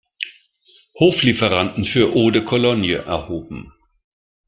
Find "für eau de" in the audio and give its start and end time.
1.85-2.43